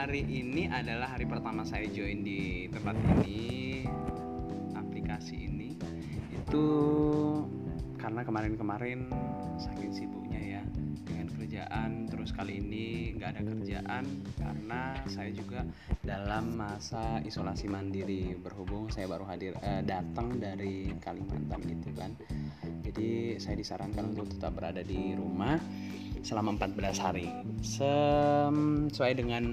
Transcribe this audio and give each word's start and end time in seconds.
hari 0.00 0.24
ini 0.24 0.64
adalah 0.64 1.12
hari 1.12 1.28
pertama 1.28 1.60
saya 1.60 1.84
join 1.92 2.24
di 2.24 2.72
tempat 2.72 2.96
ini 3.20 3.84
aplikasi 4.72 5.44
ini. 5.44 5.76
Itu 6.32 6.64
karena 8.00 8.24
kemarin-kemarin 8.24 9.12
saking 9.60 9.92
sibuknya 9.92 10.40
ya 10.56 10.62
dengan 11.04 11.28
kerjaan 11.36 12.08
terus 12.08 12.32
kali 12.32 12.64
ini 12.64 13.12
nggak 13.20 13.28
ada 13.28 13.40
kerjaan 13.44 14.04
karena 14.40 14.80
saya 15.04 15.36
juga 15.36 15.68
dalam 16.00 16.56
masa 16.56 17.20
isolasi 17.20 17.68
mandiri. 17.68 18.40
Berhubung 18.40 18.88
saya 18.88 19.04
baru 19.04 19.28
hadir 19.28 19.52
eh, 19.60 19.84
datang 19.84 20.40
dari 20.40 20.96
Kalimantan 20.96 21.60
gitu 21.60 21.92
kan. 21.92 22.16
Jadi 22.88 23.36
saya 23.36 23.52
disarankan 23.52 24.16
untuk 24.16 24.32
tetap 24.32 24.56
berada 24.56 24.80
di 24.80 25.12
rumah 25.12 25.60
selama 26.22 26.56
14 26.56 26.98
hari. 27.00 27.26
Sesuai 27.60 29.12
dengan 29.16 29.44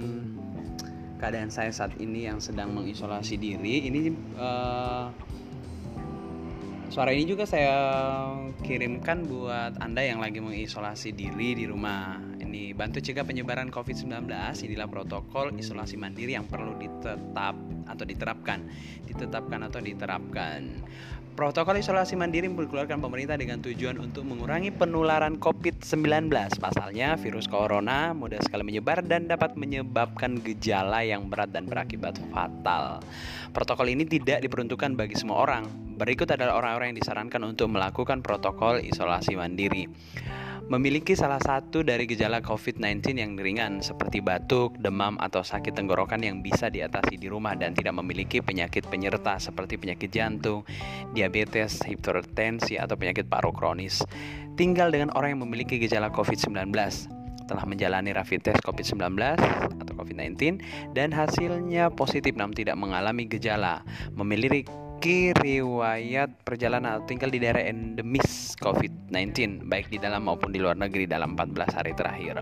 keadaan 1.18 1.50
saya 1.50 1.74
saat 1.74 1.98
ini 1.98 2.30
yang 2.30 2.38
sedang 2.38 2.78
mengisolasi 2.78 3.42
diri 3.42 3.90
ini 3.90 4.14
uh, 4.38 5.10
suara 6.94 7.10
ini 7.10 7.26
juga 7.26 7.50
saya 7.50 7.74
kirimkan 8.62 9.26
buat 9.26 9.82
anda 9.82 10.06
yang 10.06 10.22
lagi 10.22 10.38
mengisolasi 10.38 11.18
diri 11.18 11.58
di 11.58 11.66
rumah 11.66 12.22
ini 12.48 12.72
bantu 12.72 13.04
cegah 13.04 13.28
penyebaran 13.28 13.68
COVID-19 13.68 14.24
inilah 14.64 14.88
protokol 14.88 15.52
isolasi 15.60 16.00
mandiri 16.00 16.40
yang 16.40 16.48
perlu 16.48 16.80
ditetap 16.80 17.56
atau 17.92 18.04
diterapkan 18.08 18.64
ditetapkan 19.04 19.60
atau 19.68 19.80
diterapkan 19.84 20.62
Protokol 21.38 21.78
isolasi 21.78 22.18
mandiri 22.18 22.50
dikeluarkan 22.50 22.98
pemerintah 22.98 23.38
dengan 23.38 23.62
tujuan 23.62 24.02
untuk 24.02 24.26
mengurangi 24.26 24.74
penularan 24.74 25.38
COVID-19. 25.38 26.34
Pasalnya, 26.58 27.14
virus 27.14 27.46
corona 27.46 28.10
mudah 28.10 28.42
sekali 28.42 28.66
menyebar 28.66 29.06
dan 29.06 29.30
dapat 29.30 29.54
menyebabkan 29.54 30.42
gejala 30.42 31.06
yang 31.06 31.30
berat 31.30 31.54
dan 31.54 31.70
berakibat 31.70 32.18
fatal. 32.34 33.06
Protokol 33.54 33.94
ini 33.94 34.10
tidak 34.10 34.42
diperuntukkan 34.42 34.98
bagi 34.98 35.14
semua 35.14 35.46
orang. 35.46 35.70
Berikut 36.02 36.26
adalah 36.34 36.58
orang-orang 36.58 36.98
yang 36.98 37.06
disarankan 37.06 37.46
untuk 37.46 37.70
melakukan 37.70 38.26
protokol 38.26 38.82
isolasi 38.82 39.38
mandiri 39.38 39.86
memiliki 40.68 41.16
salah 41.16 41.40
satu 41.40 41.80
dari 41.80 42.04
gejala 42.04 42.44
COVID-19 42.44 43.16
yang 43.16 43.40
ringan 43.40 43.80
seperti 43.80 44.20
batuk, 44.20 44.76
demam, 44.84 45.16
atau 45.16 45.40
sakit 45.40 45.72
tenggorokan 45.72 46.20
yang 46.20 46.44
bisa 46.44 46.68
diatasi 46.68 47.16
di 47.16 47.32
rumah 47.32 47.56
dan 47.56 47.72
tidak 47.72 47.96
memiliki 47.96 48.44
penyakit 48.44 48.84
penyerta 48.92 49.40
seperti 49.40 49.80
penyakit 49.80 50.12
jantung, 50.12 50.68
diabetes, 51.16 51.80
hipertensi, 51.88 52.76
atau 52.76 53.00
penyakit 53.00 53.32
paru 53.32 53.56
kronis. 53.56 54.04
Tinggal 54.60 54.92
dengan 54.92 55.16
orang 55.16 55.40
yang 55.40 55.48
memiliki 55.48 55.80
gejala 55.80 56.12
COVID-19 56.12 56.76
telah 57.48 57.64
menjalani 57.64 58.12
rapid 58.12 58.52
test 58.52 58.60
COVID-19 58.68 59.16
atau 59.80 59.94
COVID-19 59.96 60.60
dan 60.92 61.16
hasilnya 61.16 61.96
positif 61.96 62.36
namun 62.36 62.52
tidak 62.52 62.76
mengalami 62.76 63.24
gejala, 63.24 63.88
memiliki 64.20 64.68
memiliki 64.98 65.30
riwayat 65.62 66.42
perjalanan 66.42 66.98
atau 66.98 67.06
tinggal 67.06 67.30
di 67.30 67.38
daerah 67.38 67.62
endemis 67.62 68.58
COVID-19 68.58 69.62
baik 69.70 69.94
di 69.94 70.02
dalam 70.02 70.26
maupun 70.26 70.50
di 70.50 70.58
luar 70.58 70.74
negeri 70.74 71.06
dalam 71.06 71.38
14 71.38 71.78
hari 71.78 71.94
terakhir. 71.94 72.42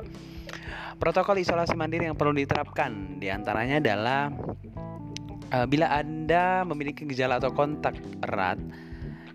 Protokol 0.96 1.44
isolasi 1.44 1.76
mandiri 1.76 2.08
yang 2.08 2.16
perlu 2.16 2.32
diterapkan 2.32 3.20
di 3.20 3.28
antaranya 3.28 3.84
adalah 3.84 4.32
uh, 5.52 5.68
bila 5.68 6.00
Anda 6.00 6.64
memiliki 6.64 7.04
gejala 7.04 7.44
atau 7.44 7.52
kontak 7.52 8.00
erat 8.24 8.56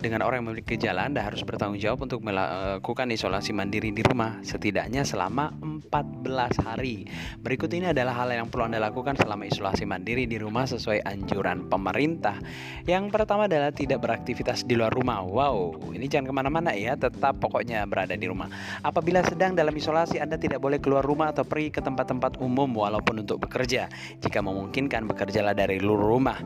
dengan 0.01 0.25
orang 0.25 0.41
yang 0.41 0.49
memiliki 0.49 0.81
gejala, 0.81 1.05
Anda 1.05 1.21
harus 1.21 1.45
bertanggung 1.45 1.77
jawab 1.77 2.09
untuk 2.09 2.25
melakukan 2.25 3.05
isolasi 3.13 3.53
mandiri 3.53 3.93
di 3.93 4.01
rumah 4.01 4.41
setidaknya 4.41 5.05
selama 5.05 5.53
14 5.61 6.65
hari. 6.65 7.05
Berikut 7.37 7.69
ini 7.77 7.93
adalah 7.93 8.17
hal 8.25 8.33
yang 8.33 8.49
perlu 8.49 8.73
Anda 8.73 8.81
lakukan 8.81 9.21
selama 9.21 9.45
isolasi 9.45 9.85
mandiri 9.85 10.25
di 10.25 10.41
rumah 10.41 10.65
sesuai 10.65 11.05
anjuran 11.05 11.69
pemerintah. 11.69 12.41
Yang 12.89 13.13
pertama 13.13 13.45
adalah 13.45 13.69
tidak 13.77 14.01
beraktivitas 14.01 14.65
di 14.65 14.81
luar 14.81 14.89
rumah. 14.89 15.21
Wow, 15.21 15.77
ini 15.93 16.09
jangan 16.09 16.33
ke 16.33 16.35
mana-mana 16.35 16.73
ya, 16.73 16.97
tetap 16.97 17.37
pokoknya 17.37 17.85
berada 17.85 18.17
di 18.17 18.25
rumah. 18.25 18.49
Apabila 18.81 19.21
sedang 19.21 19.53
dalam 19.53 19.77
isolasi, 19.77 20.17
Anda 20.17 20.41
tidak 20.41 20.65
boleh 20.65 20.81
keluar 20.81 21.05
rumah 21.05 21.37
atau 21.37 21.45
pergi 21.45 21.69
ke 21.69 21.85
tempat-tempat 21.85 22.41
umum 22.41 22.73
walaupun 22.73 23.21
untuk 23.21 23.45
bekerja. 23.45 23.93
Jika 24.25 24.41
memungkinkan, 24.41 25.05
bekerjalah 25.05 25.53
dari 25.53 25.77
luar 25.77 26.09
rumah 26.09 26.39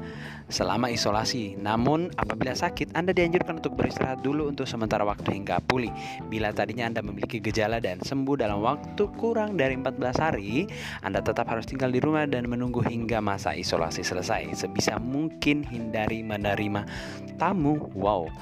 selama 0.50 0.90
isolasi. 0.90 1.54
Namun, 1.54 2.10
apabila 2.18 2.50
sakit, 2.58 2.90
Anda 2.98 3.14
dianjurkan 3.14 3.43
dianjurkan 3.44 3.60
untuk 3.60 3.76
beristirahat 3.76 4.20
dulu 4.24 4.48
untuk 4.48 4.64
sementara 4.64 5.04
waktu 5.04 5.36
hingga 5.36 5.60
pulih. 5.68 5.92
Bila 6.32 6.48
tadinya 6.56 6.88
Anda 6.88 7.04
memiliki 7.04 7.44
gejala 7.44 7.76
dan 7.76 8.00
sembuh 8.00 8.40
dalam 8.40 8.64
waktu 8.64 9.04
kurang 9.20 9.60
dari 9.60 9.76
14 9.76 10.16
hari, 10.16 10.64
Anda 11.04 11.20
tetap 11.20 11.52
harus 11.52 11.68
tinggal 11.68 11.92
di 11.92 12.00
rumah 12.00 12.24
dan 12.24 12.48
menunggu 12.48 12.80
hingga 12.80 13.20
masa 13.20 13.52
isolasi 13.52 14.00
selesai. 14.00 14.56
Sebisa 14.56 14.96
mungkin 14.96 15.60
hindari 15.68 16.24
menerima 16.24 16.88
tamu. 17.36 17.92
Wow. 17.92 18.32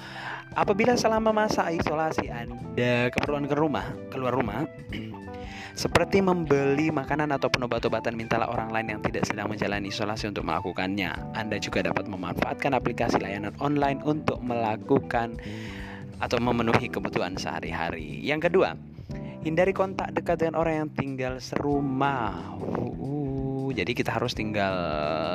Apabila 0.52 0.92
selama 1.00 1.32
masa 1.32 1.72
isolasi 1.72 2.28
Anda 2.28 3.08
keperluan 3.08 3.48
ke 3.48 3.56
rumah, 3.56 3.88
keluar 4.12 4.36
rumah, 4.36 4.68
seperti 5.82 6.20
membeli 6.20 6.92
makanan 6.92 7.32
atau 7.32 7.48
obat-obatan 7.48 8.12
mintalah 8.12 8.52
orang 8.52 8.68
lain 8.68 8.96
yang 8.96 9.00
tidak 9.00 9.24
sedang 9.24 9.48
menjalani 9.48 9.88
isolasi 9.88 10.28
untuk 10.28 10.44
melakukannya. 10.44 11.32
Anda 11.32 11.56
juga 11.56 11.88
dapat 11.88 12.04
memanfaatkan 12.04 12.76
aplikasi 12.76 13.16
layanan 13.24 13.56
online 13.64 14.04
untuk 14.04 14.44
melakukan 14.44 15.40
atau 16.20 16.38
memenuhi 16.38 16.92
kebutuhan 16.92 17.34
sehari-hari. 17.40 18.20
Yang 18.20 18.52
kedua, 18.52 18.76
hindari 19.42 19.75
kontak 19.75 20.14
dekat 20.14 20.38
dengan 20.38 20.62
orang 20.62 20.86
yang 20.86 20.91
tinggal 20.94 21.34
serumah. 21.42 22.54
Uh, 22.62 23.75
jadi 23.75 23.91
kita 23.91 24.14
harus 24.14 24.38
tinggal 24.38 24.75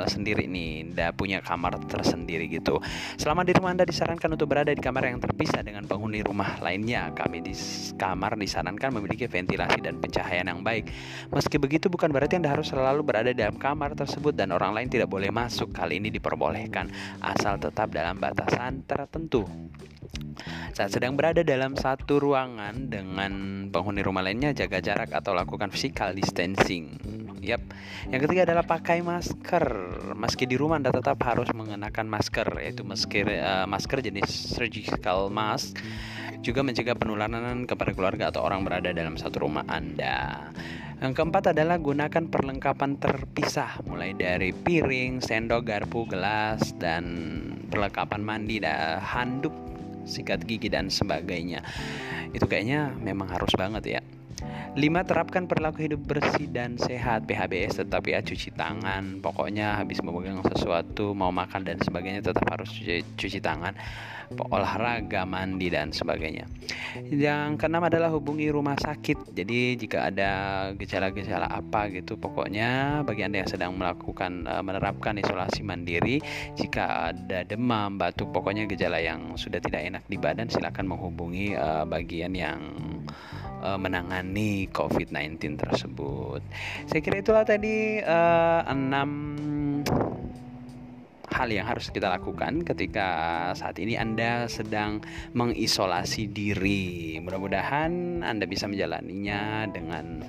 sendiri 0.08 0.48
nih 0.48 0.88
tidak 0.88 1.12
punya 1.20 1.38
kamar 1.44 1.76
tersendiri 1.84 2.48
gitu. 2.48 2.80
Selama 3.20 3.44
di 3.44 3.52
rumah 3.52 3.76
anda 3.76 3.84
disarankan 3.84 4.32
untuk 4.32 4.48
berada 4.48 4.72
di 4.72 4.80
kamar 4.80 5.12
yang 5.12 5.20
terpisah 5.20 5.60
dengan 5.60 5.84
penghuni 5.84 6.24
rumah 6.24 6.56
lainnya. 6.64 7.12
Kami 7.12 7.44
di 7.44 7.52
kamar 8.00 8.40
disarankan 8.40 8.96
memiliki 8.96 9.28
ventilasi 9.28 9.84
dan 9.84 10.00
pencahayaan 10.00 10.48
yang 10.56 10.62
baik. 10.64 10.88
Meski 11.28 11.60
begitu 11.60 11.92
bukan 11.92 12.08
berarti 12.08 12.40
anda 12.40 12.48
harus 12.48 12.72
selalu 12.72 13.04
berada 13.04 13.30
dalam 13.36 13.60
kamar 13.60 13.92
tersebut 13.92 14.32
dan 14.32 14.56
orang 14.56 14.72
lain 14.72 14.88
tidak 14.88 15.12
boleh 15.12 15.28
masuk. 15.28 15.76
Kali 15.76 16.00
ini 16.00 16.08
diperbolehkan 16.08 16.88
asal 17.20 17.60
tetap 17.60 17.92
dalam 17.92 18.16
batasan 18.16 18.88
tertentu 18.88 19.44
saat 20.76 20.90
sedang 20.94 21.18
berada 21.18 21.42
dalam 21.42 21.74
satu 21.74 22.22
ruangan 22.22 22.90
dengan 22.90 23.32
penghuni 23.72 24.00
rumah 24.02 24.22
lainnya, 24.24 24.54
jaga 24.54 24.78
jarak 24.82 25.10
atau 25.12 25.34
lakukan 25.34 25.70
physical 25.72 26.14
distancing. 26.14 26.98
Yap. 27.38 27.62
Yang 28.10 28.20
ketiga 28.28 28.42
adalah 28.50 28.64
pakai 28.66 29.00
masker. 29.00 29.64
Meski 30.18 30.44
di 30.44 30.58
rumah 30.58 30.82
Anda 30.82 30.90
tetap 30.90 31.22
harus 31.22 31.48
mengenakan 31.54 32.10
masker, 32.10 32.48
yaitu 32.60 32.82
masker 32.82 33.26
uh, 33.30 33.66
masker 33.70 34.02
jenis 34.02 34.58
surgical 34.58 35.30
mask 35.30 35.78
juga 36.38 36.62
mencegah 36.62 36.94
penularan 36.94 37.66
kepada 37.66 37.90
keluarga 37.94 38.30
atau 38.30 38.46
orang 38.46 38.62
berada 38.62 38.94
dalam 38.94 39.18
satu 39.18 39.42
rumah 39.42 39.66
Anda. 39.66 40.50
Yang 40.98 41.14
keempat 41.14 41.54
adalah 41.54 41.78
gunakan 41.78 42.26
perlengkapan 42.26 42.98
terpisah 42.98 43.86
mulai 43.86 44.18
dari 44.18 44.50
piring, 44.50 45.22
sendok, 45.22 45.62
garpu, 45.62 46.10
gelas 46.10 46.74
dan 46.74 47.06
perlengkapan 47.70 48.22
mandi 48.22 48.58
dan 48.58 48.98
handuk, 48.98 49.54
sikat 50.08 50.42
gigi 50.48 50.72
dan 50.72 50.88
sebagainya. 50.88 51.60
Itu 52.32 52.48
kayaknya 52.48 52.96
memang 52.96 53.28
harus 53.28 53.52
banget 53.54 54.00
ya. 54.00 54.00
5. 54.40 55.08
Terapkan 55.08 55.44
perilaku 55.46 55.84
hidup 55.84 56.00
bersih 56.06 56.46
dan 56.50 56.78
sehat. 56.78 57.26
PHBS 57.26 57.84
tetap 57.84 58.06
ya 58.06 58.22
cuci 58.22 58.54
tangan. 58.54 59.18
Pokoknya 59.22 59.78
habis 59.78 60.00
memegang 60.04 60.40
sesuatu 60.46 61.12
Mau 61.14 61.32
makan 61.34 61.66
dan 61.66 61.78
sebagainya 61.82 62.22
tetap 62.22 62.44
harus 62.50 62.70
cuci, 62.70 63.02
cuci 63.16 63.38
tangan. 63.42 63.74
Olahraga, 64.52 65.24
mandi 65.24 65.72
dan 65.72 65.88
sebagainya. 65.88 66.44
Yang 67.08 67.64
keenam 67.64 67.88
adalah 67.88 68.12
hubungi 68.12 68.52
rumah 68.52 68.76
sakit. 68.76 69.32
Jadi 69.32 69.80
jika 69.80 70.12
ada 70.12 70.30
gejala-gejala 70.76 71.48
apa 71.48 71.88
gitu 71.92 72.20
Pokoknya 72.20 73.00
bagi 73.04 73.24
anda 73.24 73.40
yang 73.40 73.50
sedang 73.50 73.72
melakukan 73.76 74.44
uh, 74.44 74.60
Menerapkan 74.60 75.16
isolasi 75.16 75.64
mandiri 75.64 76.20
Jika 76.56 77.12
ada 77.12 77.44
demam, 77.44 77.96
batuk 77.96 78.32
Pokoknya 78.32 78.68
gejala 78.68 79.00
yang 79.00 79.36
sudah 79.40 79.60
tidak 79.64 79.84
enak 79.84 80.04
di 80.08 80.16
badan 80.20 80.48
Silahkan 80.52 80.84
menghubungi 80.84 81.56
uh, 81.56 81.88
bagian 81.88 82.36
yang 82.36 82.60
uh, 83.62 83.78
menangani 83.78 84.66
COVID-19 84.70 85.58
tersebut. 85.58 86.42
Saya 86.86 87.00
kira 87.02 87.22
itulah 87.22 87.44
tadi 87.46 88.02
uh, 88.02 88.62
enam 88.68 89.10
hal 91.32 91.48
yang 91.52 91.68
harus 91.68 91.92
kita 91.92 92.08
lakukan 92.08 92.64
ketika 92.64 93.08
saat 93.54 93.76
ini 93.78 93.94
Anda 93.96 94.48
sedang 94.48 95.04
mengisolasi 95.36 96.28
diri. 96.32 97.20
Mudah-mudahan 97.20 98.24
Anda 98.24 98.44
bisa 98.48 98.66
menjalaninya 98.66 99.68
dengan 99.70 100.24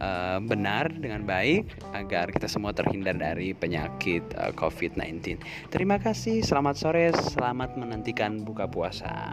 uh, 0.00 0.38
benar, 0.42 0.92
dengan 0.92 1.24
baik, 1.24 1.68
agar 1.96 2.30
kita 2.32 2.48
semua 2.48 2.72
terhindar 2.76 3.16
dari 3.16 3.52
penyakit 3.56 4.22
uh, 4.36 4.52
COVID-19. 4.54 5.38
Terima 5.72 5.96
kasih, 5.98 6.44
selamat 6.44 6.74
sore, 6.76 7.12
selamat 7.12 7.76
menantikan 7.80 8.44
buka 8.44 8.68
puasa 8.68 9.32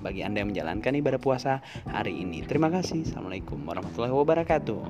bagi 0.00 0.24
Anda 0.24 0.42
yang 0.42 0.50
menjalankan 0.56 0.96
ibadah 0.96 1.20
puasa 1.20 1.60
hari 1.88 2.24
ini. 2.24 2.40
Terima 2.48 2.72
kasih. 2.72 3.04
Assalamualaikum 3.04 3.60
warahmatullahi 3.68 4.14
wabarakatuh. 4.16 4.80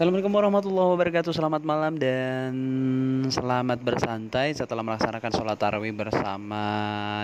Assalamualaikum 0.00 0.32
warahmatullahi 0.32 0.90
wabarakatuh. 0.96 1.28
Selamat 1.28 1.60
malam 1.60 2.00
dan 2.00 2.56
selamat 3.28 3.84
bersantai 3.84 4.56
Setelah 4.56 4.80
melaksanakan 4.80 5.28
sholat 5.28 5.60
tarawih 5.60 5.92
bersama 5.92 6.64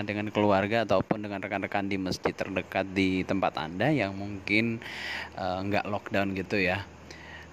dengan 0.05 0.29
keluarga 0.29 0.85
Ataupun 0.85 1.25
dengan 1.25 1.41
rekan-rekan 1.41 1.89
di 1.89 1.97
masjid 1.97 2.37
terdekat 2.37 2.85
di 2.93 3.25
tempat 3.25 3.57
Anda 3.57 3.89
Yang 3.89 4.13
mungkin 4.13 4.77
uh, 5.41 5.57
nggak 5.65 5.89
lockdown 5.89 6.37
gitu 6.37 6.61
ya 6.61 6.85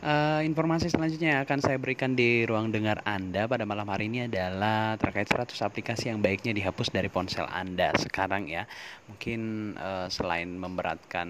Uh, 0.05 0.45
informasi 0.45 0.93
selanjutnya 0.93 1.33
yang 1.33 1.41
akan 1.49 1.65
saya 1.65 1.81
berikan 1.81 2.13
di 2.13 2.45
ruang 2.45 2.69
dengar 2.69 3.01
Anda 3.09 3.49
pada 3.49 3.65
malam 3.65 3.89
hari 3.89 4.13
ini 4.13 4.29
adalah 4.29 5.01
terkait 5.01 5.25
100 5.25 5.57
aplikasi 5.65 6.13
yang 6.13 6.21
baiknya 6.21 6.53
dihapus 6.53 6.93
dari 6.93 7.09
ponsel 7.09 7.49
Anda 7.49 7.89
sekarang 7.97 8.53
ya. 8.53 8.69
Mungkin 9.09 9.73
uh, 9.81 10.05
selain 10.13 10.61
memberatkan 10.61 11.29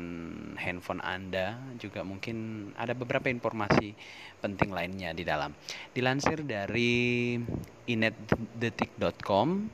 handphone 0.58 0.98
Anda 1.06 1.54
juga 1.78 2.02
mungkin 2.02 2.66
ada 2.74 2.98
beberapa 2.98 3.30
informasi 3.30 3.94
penting 4.42 4.74
lainnya 4.74 5.14
di 5.14 5.22
dalam. 5.22 5.54
Dilansir 5.94 6.42
dari 6.42 7.38
inetdetik.com 7.86 9.70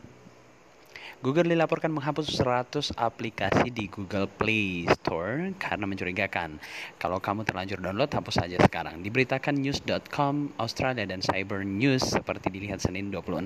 Google 1.21 1.53
dilaporkan 1.53 1.93
menghapus 1.93 2.33
100 2.33 2.97
aplikasi 2.97 3.69
di 3.69 3.93
Google 3.93 4.25
Play 4.25 4.89
Store 4.89 5.53
karena 5.61 5.85
mencurigakan. 5.85 6.57
Kalau 6.97 7.21
kamu 7.21 7.45
terlanjur 7.45 7.77
download, 7.77 8.09
hapus 8.09 8.41
saja 8.41 8.57
sekarang. 8.57 9.05
Diberitakan 9.05 9.53
news.com 9.61 10.57
Australia 10.57 11.05
dan 11.05 11.21
Cyber 11.21 11.61
News 11.61 12.17
seperti 12.17 12.49
dilihat 12.49 12.81
Senin 12.81 13.13
26 13.13 13.37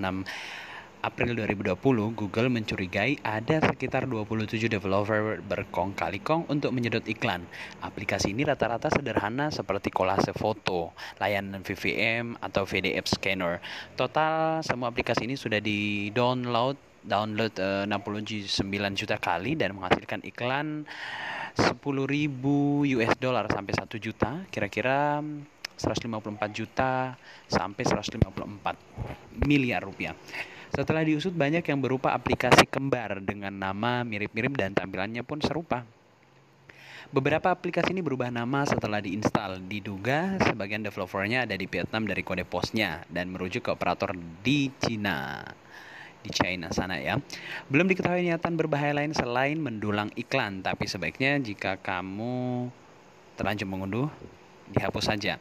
April 1.02 1.34
2020, 1.34 2.14
Google 2.14 2.46
mencurigai 2.46 3.18
ada 3.26 3.58
sekitar 3.58 4.06
27 4.06 4.70
developer 4.70 5.42
berkong 5.42 5.98
kali 5.98 6.22
kong 6.22 6.46
untuk 6.46 6.70
menyedot 6.70 7.02
iklan. 7.10 7.42
Aplikasi 7.82 8.30
ini 8.30 8.46
rata-rata 8.46 8.86
sederhana 8.86 9.50
seperti 9.50 9.90
kolase 9.90 10.30
foto, 10.30 10.94
layanan 11.18 11.66
VVM, 11.66 12.38
atau 12.38 12.62
VDF 12.62 13.10
scanner. 13.10 13.58
Total 13.98 14.62
semua 14.62 14.94
aplikasi 14.94 15.26
ini 15.26 15.34
sudah 15.34 15.58
di-download 15.58 16.93
download 17.04 17.52
uh, 17.60 17.84
69 17.86 18.64
juta 18.96 19.16
kali 19.20 19.54
dan 19.54 19.76
menghasilkan 19.76 20.24
iklan 20.24 20.88
10.000 21.54 21.78
US 22.98 23.12
dollar 23.20 23.46
sampai 23.46 23.72
1 23.76 23.86
juta, 24.02 24.42
kira-kira 24.50 25.22
154 25.78 26.50
juta 26.50 27.14
sampai 27.46 27.82
154 27.86 29.46
miliar 29.46 29.84
rupiah. 29.84 30.16
Setelah 30.74 31.06
diusut 31.06 31.30
banyak 31.30 31.62
yang 31.62 31.78
berupa 31.78 32.10
aplikasi 32.10 32.66
kembar 32.66 33.22
dengan 33.22 33.54
nama 33.54 34.02
mirip-mirip 34.02 34.58
dan 34.58 34.74
tampilannya 34.74 35.22
pun 35.22 35.38
serupa. 35.38 35.86
Beberapa 37.14 37.54
aplikasi 37.54 37.94
ini 37.94 38.02
berubah 38.02 38.34
nama 38.34 38.66
setelah 38.66 38.98
diinstal. 38.98 39.62
Diduga 39.62 40.34
sebagian 40.42 40.82
developernya 40.82 41.46
ada 41.46 41.54
di 41.54 41.70
Vietnam 41.70 42.10
dari 42.10 42.26
kode 42.26 42.42
posnya 42.42 43.06
dan 43.06 43.30
merujuk 43.30 43.62
ke 43.62 43.70
operator 43.70 44.18
di 44.42 44.74
Cina 44.82 45.46
di 46.24 46.32
China 46.32 46.72
sana 46.72 46.96
ya. 46.96 47.20
Belum 47.68 47.84
diketahui 47.84 48.24
niatan 48.24 48.56
berbahaya 48.56 48.96
lain 48.96 49.12
selain 49.12 49.60
mendulang 49.60 50.08
iklan, 50.16 50.64
tapi 50.64 50.88
sebaiknya 50.88 51.36
jika 51.44 51.76
kamu 51.76 52.72
terlanjur 53.36 53.68
mengunduh, 53.68 54.08
dihapus 54.72 55.12
saja. 55.12 55.36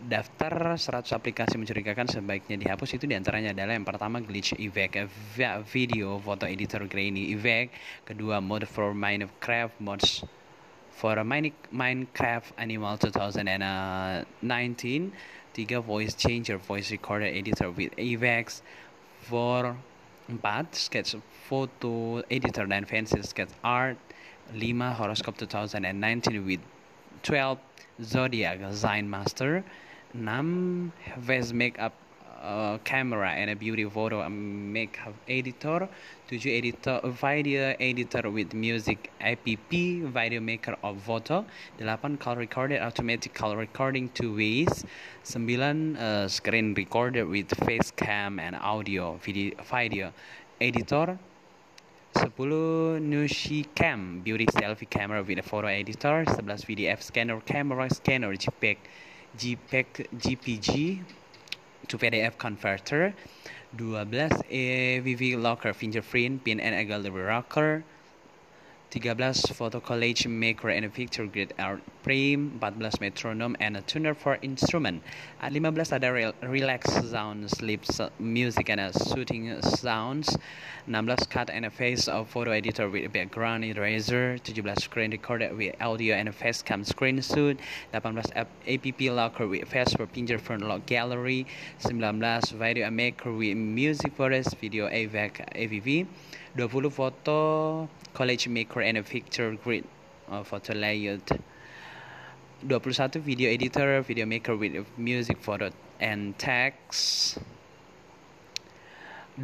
Daftar 0.00 0.80
100 0.80 1.12
aplikasi 1.12 1.60
mencurigakan 1.60 2.08
sebaiknya 2.08 2.56
dihapus 2.56 2.96
itu 2.96 3.04
di 3.04 3.12
antaranya 3.12 3.52
adalah 3.52 3.76
yang 3.76 3.84
pertama 3.84 4.16
glitch 4.24 4.56
effect 4.56 4.96
video 5.68 6.16
foto 6.24 6.48
editor 6.48 6.88
grainy 6.88 7.36
effect 7.36 7.76
kedua 8.08 8.40
mode 8.40 8.64
for 8.64 8.96
Minecraft 8.96 9.76
mods 9.76 10.24
for 10.88 11.20
Minecraft 11.68 12.48
Animal 12.56 12.96
2019 12.96 14.24
tiga 15.52 15.84
voice 15.84 16.16
changer 16.16 16.56
voice 16.56 16.88
recorder 16.88 17.28
editor 17.28 17.68
with 17.68 17.92
effects 18.00 18.64
for 19.20 19.76
4. 20.38 20.66
Sketch 20.72 21.16
Photo 21.48 22.22
Editor 22.30 22.66
dan 22.66 22.84
Fancy 22.84 23.22
Sketch 23.22 23.50
Art 23.64 23.98
5. 24.52 24.94
Horoscope 24.96 25.36
2019 25.38 26.46
with 26.46 26.60
12. 27.22 27.58
Zodiac 28.02 28.58
Sign 28.72 29.10
Master 29.10 29.64
6. 30.12 31.26
Face 31.26 31.52
Makeup 31.52 31.92
uh, 32.42 32.78
camera 32.84 33.30
and 33.30 33.50
a 33.50 33.56
beauty 33.56 33.84
photo 33.84 34.20
and 34.22 34.72
makeup 34.72 35.14
editor. 35.28 35.88
7 36.28 36.48
editor 36.48 37.00
video 37.04 37.74
editor 37.80 38.30
with 38.30 38.54
music 38.54 39.10
app 39.20 39.44
video 39.44 40.40
maker 40.40 40.76
of 40.82 41.00
photo 41.02 41.44
8 41.80 42.20
call 42.20 42.36
recorder 42.36 42.78
automatic 42.78 43.34
call 43.34 43.56
recording 43.56 44.08
two 44.10 44.34
ways. 44.36 44.84
9 45.36 45.96
uh, 45.96 46.28
screen 46.28 46.74
recorder 46.74 47.26
with 47.26 47.48
face 47.66 47.90
cam 47.90 48.38
and 48.38 48.56
audio 48.56 49.18
video 49.22 49.54
video 49.70 50.12
editor. 50.60 51.18
10 52.14 52.30
Nushi 52.36 53.66
Cam 53.74 54.20
Beauty 54.20 54.46
Selfie 54.46 54.88
Camera 54.90 55.22
with 55.22 55.38
a 55.38 55.42
photo 55.42 55.68
editor. 55.68 56.24
11 56.26 56.44
VDF 56.44 57.02
Scanner 57.02 57.40
Camera 57.40 57.88
Scanner 57.88 58.34
JPEG 58.34 58.76
JPEG 59.38 60.08
GPG 60.18 61.00
to 61.90 61.98
PDF 61.98 62.38
converter. 62.38 63.12
12 63.76 64.08
AVV 64.08 65.40
locker 65.40 65.72
fingerprint 65.72 66.44
pin 66.44 66.58
and 66.60 66.74
a 66.74 66.84
gallery 66.84 67.22
rocker 67.22 67.84
13 68.90 69.32
photo 69.54 69.78
collage 69.78 70.26
maker 70.26 70.68
and 70.68 70.84
a 70.84 70.88
picture 70.88 71.24
grid 71.24 71.54
art 71.60 71.80
frame 72.02 72.58
14 72.58 72.90
metronome 73.00 73.56
and 73.60 73.76
a 73.76 73.82
tuner 73.82 74.14
for 74.14 74.36
instrument. 74.42 75.00
At 75.40 75.52
15 75.52 75.92
ada 75.92 76.34
relax 76.42 76.90
sounds 77.08 77.52
sleep 77.52 77.82
music 78.18 78.68
and 78.68 78.80
a 78.80 78.92
soothing 78.92 79.62
sounds. 79.62 80.36
16 80.86 81.16
cut 81.30 81.50
and 81.50 81.66
a 81.66 81.70
face 81.70 82.08
of 82.08 82.28
photo 82.28 82.50
editor 82.50 82.90
with 82.90 83.12
background 83.12 83.64
eraser. 83.64 84.38
17 84.42 84.74
screen 84.76 85.12
recorder 85.12 85.54
with 85.54 85.76
audio 85.80 86.16
and 86.16 86.28
a 86.28 86.32
face 86.32 86.60
cam 86.60 86.82
screen 86.82 87.22
suit. 87.22 87.60
18 87.94 88.18
app 88.34 89.00
locker 89.14 89.46
with 89.46 89.68
face 89.68 89.92
for 89.92 90.06
fingerprint 90.08 90.66
lock 90.66 90.84
gallery. 90.86 91.46
19 91.84 92.40
video 92.58 92.90
maker 92.90 93.32
with 93.32 93.56
music 93.56 94.16
forest 94.16 94.56
video 94.56 94.88
AVAC 94.88 95.46
AVV 95.54 96.08
20 96.56 96.90
foto 96.90 97.88
college 98.12 98.48
maker 98.48 98.79
and 98.80 98.98
a 98.98 99.02
picture 99.02 99.56
grid 99.64 99.84
uh, 100.30 100.42
photo 100.42 100.74
layout 100.74 101.30
21 102.66 103.22
video 103.22 103.50
editor 103.50 104.02
video 104.02 104.26
maker 104.26 104.56
with 104.56 104.86
music 104.98 105.38
photo 105.40 105.70
and 105.98 106.38
text 106.38 107.38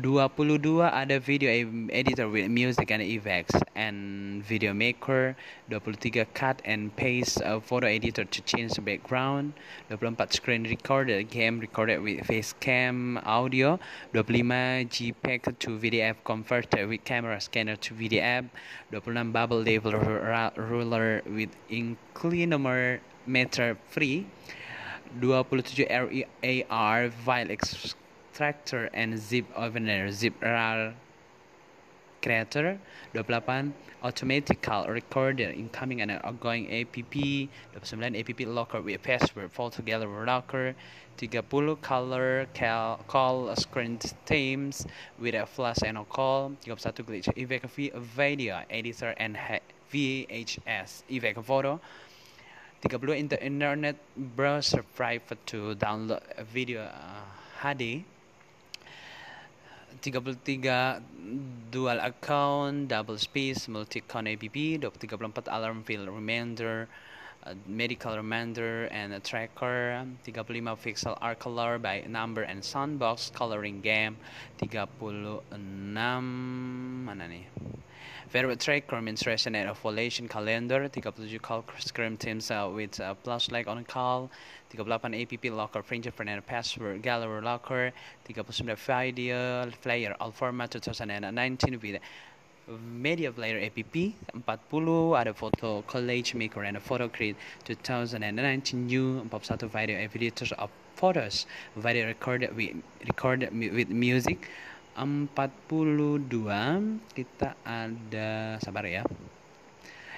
22 0.03 0.83
ada 0.83 1.19
video 1.19 1.49
editor 1.89 2.29
with 2.29 2.51
music 2.51 2.91
and 2.91 3.01
effects 3.01 3.57
and 3.75 4.45
video 4.45 4.75
maker 4.75 5.35
23 5.71 6.25
cut 6.35 6.61
and 6.65 6.95
paste 6.97 7.41
a 7.41 7.61
photo 7.61 7.87
editor 7.87 8.25
to 8.25 8.43
change 8.43 8.75
the 8.75 8.81
background 8.83 9.55
24 9.89 10.27
screen 10.31 10.65
recorder 10.65 11.23
game 11.23 11.59
recorded 11.61 11.99
with 12.03 12.21
face 12.27 12.53
cam 12.61 13.19
audio 13.25 13.79
25 14.13 14.89
JPEG 14.89 15.59
to 15.59 15.79
VDF 15.79 16.17
converter 16.25 16.87
with 16.87 17.03
camera 17.05 17.41
scanner 17.41 17.77
to 17.77 17.95
VDF 17.95 18.45
26 18.93 19.33
bubble 19.33 19.63
level 19.63 19.93
ruler 20.57 21.23
with 21.25 21.51
inclinometer 21.71 23.01
free 23.89 24.27
27 25.21 26.25
RAR 26.69 27.11
file 27.11 27.51
extractor 28.37 28.91
and 28.93 29.19
zip 29.19 29.47
opener 29.57 30.11
zip 30.13 30.35
rar 30.43 30.93
creator 32.21 32.79
28 33.15 33.73
automatical 34.05 34.85
recorder 34.89 35.49
incoming 35.49 36.03
and 36.03 36.11
outgoing 36.11 36.69
app 36.71 36.93
29 36.93 38.15
app 38.15 38.41
locker 38.41 38.83
with 38.83 39.03
password 39.03 39.51
photo 39.51 39.77
Together 39.77 40.07
locker 40.27 40.75
30 41.17 41.77
color 41.81 42.47
cal, 42.53 43.01
call 43.09 43.57
screen 43.57 43.97
themes 44.27 44.87
with 45.19 45.35
a 45.35 45.47
flash 45.47 45.79
and 45.83 45.97
a 45.97 46.05
call 46.05 46.53
31 46.61 46.93
glitch 46.93 47.33
effect 47.39 47.65
video 47.97 48.61
editor 48.69 49.15
and 49.17 49.39
VHS 49.91 51.05
effect 51.09 51.43
photo 51.43 51.81
30 52.87 53.15
internet 53.41 53.97
browser 54.15 54.85
private 54.95 55.39
to 55.47 55.75
download 55.77 56.21
video 56.53 56.83
uh, 56.83 57.73
HD 57.73 58.05
33 60.13 61.01
dual 61.71 61.99
account, 62.01 62.89
double 62.89 63.19
space, 63.19 63.69
multi-con 63.69 64.27
app, 64.27 64.41
34 64.41 65.43
alarm 65.49 65.83
field 65.83 66.09
reminder, 66.09 66.89
medical 67.67 68.17
reminder 68.17 68.87
and 68.87 69.13
a 69.15 69.21
tracker, 69.21 70.05
35 70.25 70.83
pixel 70.83 71.17
art 71.21 71.39
color 71.39 71.79
by 71.79 72.03
number 72.09 72.43
and 72.43 72.65
sandbox 72.65 73.31
coloring 73.35 73.81
game, 73.81 74.17
36 74.59 74.87
mana 77.07 77.29
nih? 77.29 77.45
Favorite 78.29 78.59
tracker 78.59 79.01
menstruation 79.01 79.55
and 79.55 79.71
ovulation 79.71 80.27
calendar 80.27 80.89
37 80.89 81.39
call 81.39 81.65
screen 81.79 82.17
teams 82.17 82.51
uh, 82.51 82.69
with 82.75 83.01
plus 83.23 83.51
like 83.53 83.69
on 83.69 83.85
call 83.85 84.29
38 84.71 85.33
app 85.33 85.45
locker 85.53 85.83
fingerprint 85.83 86.31
and 86.31 86.45
password 86.45 87.03
gallery 87.03 87.41
locker 87.41 87.93
39 88.25 88.77
video 88.77 89.71
player 89.81 90.17
all 90.19 90.33
format 90.33 90.73
2019 90.73 91.81
with 91.81 92.01
media 92.69 93.31
player 93.31 93.63
app 93.63 93.79
40 93.79 95.15
ada 95.15 95.33
foto 95.33 95.83
college 95.87 96.35
maker 96.35 96.65
and 96.65 96.83
photo 96.83 97.09
create 97.09 97.37
2019 97.65 98.87
new 98.87 99.23
41 99.31 99.69
video 99.71 99.97
editor 99.99 100.55
of 100.59 100.71
photos 100.97 101.47
video 101.77 102.07
recorded 102.07 102.57
with 102.57 102.75
recorded 103.07 103.53
with 103.53 103.91
music. 103.91 104.49
42 104.97 105.29
kita 107.13 107.53
ada 107.69 108.57
sabar 108.65 108.89
ya. 108.89 109.05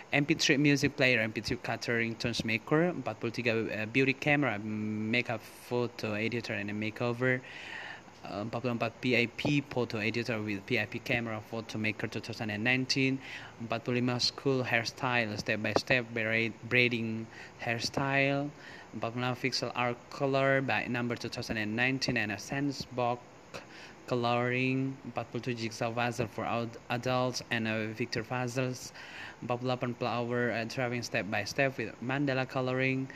MP3 0.09 0.57
music 0.57 0.97
player, 0.97 1.21
MP3 1.21 1.61
catering 1.61 2.15
tones 2.17 2.41
maker, 2.41 2.95
43 3.05 3.69
uh, 3.69 3.85
beauty 3.93 4.15
camera, 4.15 4.57
makeup 4.57 5.43
photo 5.69 6.15
editor 6.15 6.55
and 6.57 6.73
makeover, 6.73 7.45
uh, 8.25 8.45
44 8.45 8.91
PIP 9.01 9.73
photo 9.73 9.99
editor 9.99 10.41
with 10.43 10.65
PIP 10.67 11.05
camera 11.05 11.41
photo 11.51 11.79
maker 11.79 12.07
2019, 12.07 13.19
45 13.69 14.23
school 14.23 14.65
hairstyle, 14.65 15.39
step 15.39 15.63
by 15.63 15.73
step 15.75 16.07
braiding 16.69 17.27
hairstyle, 17.63 18.51
46 19.01 19.43
pixel 19.43 19.73
art 19.75 19.97
color 20.11 20.61
by 20.61 20.87
number 20.87 21.17
2019 21.17 22.17
and 22.17 22.33
a 22.33 22.39
sense 22.39 22.85
box 22.85 23.21
coloring 24.09 24.97
47 25.15 25.57
jigsaw 25.57 25.93
puzzle 25.93 26.27
for 26.27 26.45
adults 26.91 27.43
and 27.51 27.69
uh, 27.69 27.87
Victor 27.93 28.25
puzzles 28.25 28.93
48 29.47 29.99
flower 29.99 30.51
uh, 30.51 31.03
step 31.03 31.31
by 31.31 31.45
step 31.45 31.77
with 31.79 31.93
mandala 32.03 32.49
coloring 32.49 33.09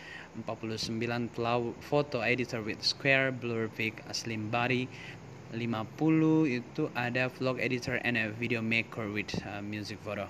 49 0.46 1.28
flower 1.30 1.72
photo 1.80 2.20
editor 2.20 2.62
with 2.62 2.84
square 2.84 3.32
blur 3.32 3.68
pic 3.68 4.04
slim 4.12 4.50
body 4.50 4.88
50 5.52 6.60
itu 6.60 6.88
ada 6.96 7.28
vlog 7.28 7.60
editor 7.60 8.00
and 8.04 8.16
a 8.16 8.30
video 8.36 8.60
maker 8.60 9.08
with 9.08 9.32
uh, 9.44 9.60
music 9.60 9.98
photo 10.04 10.28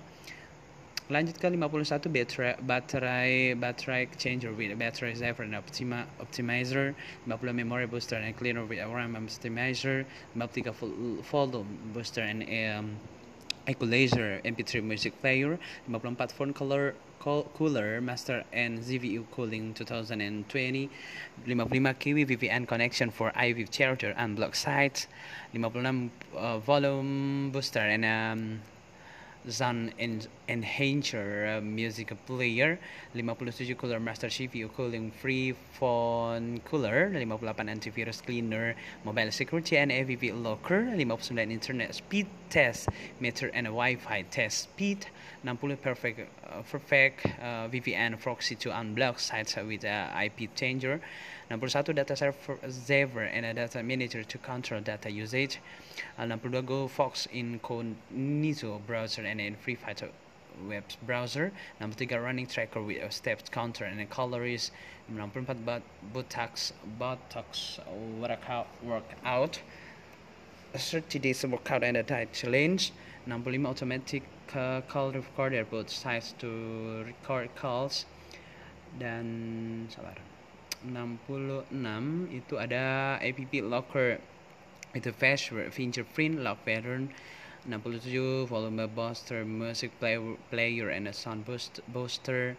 lanjut 1.11 1.39
ke 1.39 1.51
51 1.51 2.09
baterai 2.09 2.57
baterai 2.63 3.59
baterai 3.59 4.07
changer 4.19 4.53
with 4.53 4.79
battery 4.79 5.15
saver 5.15 5.43
and 5.43 5.55
optima, 5.55 6.07
optimizer. 6.21 6.95
50 7.27 7.53
memory 7.53 7.87
booster 7.87 8.17
and 8.17 8.37
cleaner 8.37 8.65
with 8.65 8.79
RAM 8.79 9.15
optimizer. 9.17 10.05
53 10.39 11.23
volume 11.23 11.67
booster 11.93 12.23
and 12.23 12.43
um, 12.43 12.97
equalizer 13.67 14.41
MP3 14.45 14.83
music 14.83 15.21
player. 15.21 15.59
54 15.91 16.29
phone 16.29 16.53
color 16.53 16.95
cooler 17.23 18.01
master 18.01 18.43
and 18.53 18.81
ZVU 18.81 19.25
cooling 19.31 19.73
2020 19.75 20.91
55 21.47 21.99
kiwi 21.99 22.27
VPN 22.27 22.67
connection 22.67 23.11
for 23.11 23.31
IV 23.39 23.71
charger 23.71 24.13
and 24.17 24.35
block 24.35 24.57
sites 24.57 25.07
56 25.53 26.11
uh, 26.37 26.59
volume 26.59 27.51
booster 27.53 27.79
and 27.79 28.05
um, 28.05 28.61
Zan 29.49 29.93
Enhancer 30.49 31.59
uh, 31.59 31.61
music 31.61 32.13
player. 32.27 32.79
57 33.15 33.75
cooler 33.77 34.01
master 34.01 34.29
CPU 34.29 34.73
cooling 34.75 35.11
free 35.11 35.53
phone 35.53 36.61
cooler. 36.65 37.11
58 37.11 37.57
antivirus 37.67 38.25
cleaner 38.25 38.75
mobile 39.05 39.31
security 39.31 39.77
and 39.77 39.91
AVP 39.91 40.43
locker. 40.43 40.85
59 40.97 41.51
internet 41.51 41.95
speed 41.95 42.27
test 42.51 42.89
meter 43.21 43.51
and 43.55 43.67
Wi-Fi 43.67 44.23
test 44.31 44.63
speed. 44.65 45.07
60 45.45 45.77
perfect 45.77 46.21
uh, 46.47 46.63
perfect 46.63 47.27
uh, 47.27 47.69
VPN 47.69 48.21
proxy 48.21 48.55
to 48.55 48.69
unblock 48.71 49.19
sites 49.19 49.57
with 49.57 49.85
uh, 49.85 50.09
IP 50.23 50.55
changer 50.55 51.01
61 51.49 51.97
data 51.97 52.17
server 52.17 53.23
and 53.23 53.57
data 53.57 53.83
manager 53.83 54.25
to 54.25 54.39
control 54.39 54.81
data 54.81 55.11
usage. 55.11 55.61
62 56.19 56.63
Go 56.63 56.89
Fox 56.89 57.27
Incognito 57.33 58.81
browser 58.87 59.23
and 59.23 59.41
a 59.41 59.53
Free 59.63 59.75
Fighter 59.75 60.09
web 60.69 60.85
browser. 61.07 61.53
63 61.81 62.17
running 62.17 62.47
tracker 62.47 62.83
with 62.83 63.03
a 63.03 63.11
step 63.11 63.51
counter 63.51 63.85
and 63.85 64.01
a 64.01 64.07
colorist. 64.07 64.73
64 65.09 65.57
but 65.65 65.83
Botox 66.15 66.73
Botox 66.99 67.79
workout 68.21 68.69
workout. 68.83 69.61
30 70.75 71.19
days 71.19 71.45
workout 71.45 71.83
and 71.83 71.97
a 71.97 72.03
diet 72.03 72.33
challenge. 72.33 72.93
65 73.27 73.67
automatic 73.67 74.23
uh, 74.55 74.81
call 74.89 75.13
recorder 75.13 75.65
both 75.65 75.91
sides 75.91 76.35
to 76.39 77.05
record 77.07 77.55
calls. 77.55 78.07
Dan 78.99 79.89
sabar 79.89 80.32
66 80.85 81.71
itu 82.31 82.55
ada 82.59 83.17
app 83.23 83.53
locker. 83.63 84.19
Itu 84.93 85.09
fingerprint 85.73 86.45
lock 86.45 86.65
pattern 86.69 87.09
67 87.65 88.47
volume 88.47 88.89
booster 88.89 89.45
music 89.45 89.99
play, 90.01 90.19
player 90.51 90.91
and 90.91 91.07
a 91.07 91.13
sound 91.13 91.45
boost, 91.45 91.81
booster 91.89 92.57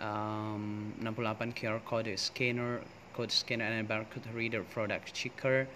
um, 0.00 0.92
68 1.00 1.54
QR 1.54 1.84
code 1.84 2.18
scanner 2.18 2.80
code 3.14 3.30
scanner 3.30 3.64
and 3.64 3.88
barcode 3.88 4.26
reader 4.34 4.62
product 4.62 5.14
checker. 5.14 5.68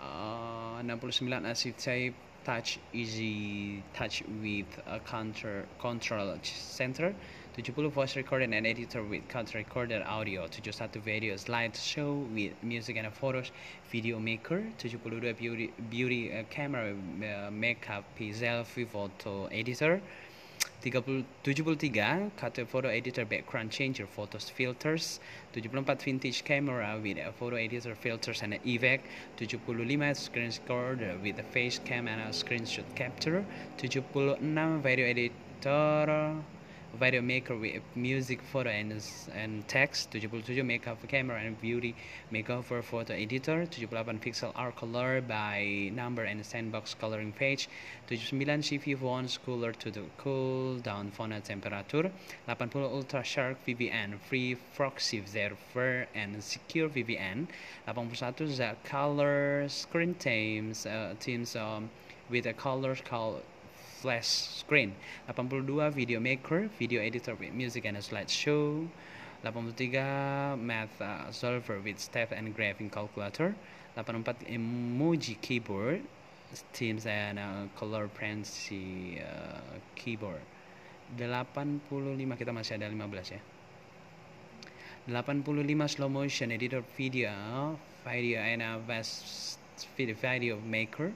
Uh, 0.00 0.80
69 0.82 1.44
acid 1.44 1.76
type 1.76 2.14
touch 2.44 2.78
easy 2.92 3.82
touch 3.92 4.22
with 4.40 4.66
a 4.86 4.98
counter 5.00 5.66
control 5.78 6.38
center 6.42 7.14
70 7.56 7.88
voice 7.88 8.14
recording 8.14 8.54
and 8.54 8.64
editor 8.64 9.02
with 9.02 9.26
cut 9.28 9.52
recorded 9.54 10.02
audio 10.02 10.46
71 10.48 11.02
video 11.02 11.34
slideshow 11.34 12.24
with 12.32 12.52
music 12.62 12.96
and 12.96 13.12
photos 13.12 13.50
video 13.90 14.20
maker? 14.20 14.62
72 14.78 15.34
beauty, 15.34 15.72
beauty 15.90 16.32
uh, 16.32 16.44
camera 16.48 16.92
uh, 16.92 17.50
makeup 17.50 18.04
selfie 18.16 18.86
photo 18.86 19.46
editor? 19.46 20.00
30, 20.82 21.24
73 21.42 22.30
cut 22.36 22.56
photo 22.68 22.88
editor 22.88 23.24
background 23.24 23.72
changer 23.72 24.06
photos 24.06 24.48
filters? 24.48 25.18
74 25.52 25.96
vintage 25.96 26.44
camera 26.44 27.00
with 27.02 27.18
a 27.18 27.32
photo 27.32 27.56
editor 27.56 27.96
filters 27.96 28.42
and 28.42 28.54
effect 28.64 29.04
75 29.36 30.16
screen 30.16 30.52
recorder 30.52 31.16
with 31.20 31.36
a 31.40 31.42
face 31.42 31.80
cam 31.84 32.06
and 32.06 32.20
a 32.20 32.26
screenshot 32.26 32.84
capture? 32.94 33.44
76 33.76 34.38
video 34.84 35.06
editor 35.06 36.36
video 36.98 37.22
maker 37.22 37.56
with 37.56 37.82
music, 37.94 38.40
photo, 38.42 38.68
and, 38.68 38.92
and 39.34 39.66
text 39.68 40.12
77 40.12 40.66
makeup 40.66 40.98
camera 41.08 41.40
and 41.40 41.60
beauty 41.60 41.94
makeover 42.32 42.82
photo 42.82 43.14
editor 43.14 43.64
78 43.70 44.20
pixel 44.20 44.52
art 44.56 44.76
color 44.76 45.20
by 45.20 45.90
number 45.94 46.24
and 46.24 46.44
sandbox 46.44 46.94
coloring 46.94 47.32
page 47.32 47.68
79 48.08 48.62
CV 48.62 48.98
fonts 48.98 49.38
cooler 49.38 49.72
to 49.72 49.90
the 49.90 50.02
cool 50.18 50.76
down 50.78 51.10
font 51.10 51.44
temperature 51.44 52.10
80 52.48 52.70
ultra 52.74 53.22
sharp 53.22 53.58
VPN 53.66 54.18
free 54.18 54.56
proxy 54.74 55.22
server 55.24 56.06
and 56.14 56.42
secure 56.42 56.88
VPN 56.88 57.46
81 57.88 58.10
the 58.56 58.76
color 58.84 59.68
screen 59.68 60.14
themes 60.14 60.86
uh, 60.86 61.14
um, 61.56 61.88
with 62.28 62.46
a 62.46 62.52
color 62.52 62.96
called 62.96 63.42
flash 64.00 64.26
screen. 64.60 64.96
82 65.28 65.90
video 65.92 66.20
maker 66.20 66.68
video 66.78 67.00
editor 67.04 67.34
with 67.36 67.52
music 67.52 67.84
and 67.84 67.96
a 67.96 68.00
slideshow. 68.00 68.88
83 69.44 70.56
math 70.56 71.00
uh, 71.00 71.30
solver 71.32 71.80
with 71.84 71.98
step 72.00 72.32
and 72.32 72.56
graphing 72.56 72.90
calculator. 72.90 73.54
84 73.96 74.48
emoji 74.48 75.36
keyboard 75.40 76.00
themes 76.72 77.06
and 77.06 77.38
uh, 77.38 77.68
color 77.76 78.08
frenzy 78.08 79.20
uh, 79.20 79.60
keyboard. 79.94 80.40
85 81.18 82.40
kita 82.40 82.52
masih 82.54 82.80
ada 82.80 82.88
15 82.88 83.36
ya. 83.36 83.40
85 85.08 85.88
slow 85.88 86.08
motion 86.08 86.52
editor 86.52 86.84
video 86.96 87.32
video 88.04 88.38
and 88.38 88.62
a 88.62 88.78
vast 88.86 89.58
video 89.96 90.60
maker 90.60 91.12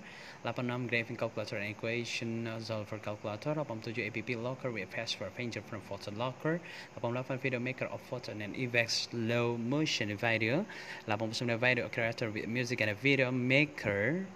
86 0.47 0.91
graphing 0.91 1.19
calculator 1.19 1.57
and 1.57 1.71
equation 1.71 2.47
solver 2.61 2.99
calculator 2.99 3.55
87 3.59 4.07
app 4.07 4.43
locker 4.45 4.71
with 4.71 4.91
password 4.91 5.35
painter 5.35 5.63
from 5.63 5.81
photo 5.81 6.11
locker 6.11 6.61
88 7.03 7.41
video 7.41 7.59
maker 7.59 7.87
of 7.87 8.01
photo 8.03 8.33
and 8.33 8.55
effects 8.55 9.09
slow 9.11 9.57
motion 9.57 10.15
video 10.15 10.67
89 11.09 11.59
video 11.59 11.89
creator 11.89 12.31
with 12.31 12.47
music 12.47 12.83
and 12.83 12.95
video 12.99 13.33
maker 13.33 14.27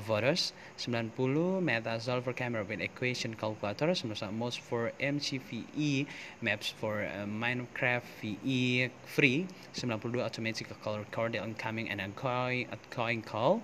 voters 0.00 0.52
90 0.86 1.60
meta 1.60 2.00
solver 2.00 2.32
camera 2.32 2.64
with 2.64 2.80
equation 2.80 3.34
calculator 3.34 3.86
91 3.86 4.38
mouse 4.38 4.56
for 4.56 4.92
MCVE 5.00 6.06
maps 6.40 6.70
for 6.70 7.04
uh, 7.04 7.24
Minecraft 7.24 8.02
VE 8.20 8.90
free 9.04 9.46
92 9.82 10.20
automatic 10.20 10.82
call 10.82 10.98
recorder 10.98 11.38
incoming 11.38 11.88
and 11.90 12.00
outgoing, 12.00 12.66
outgoing 12.72 13.22
call 13.22 13.62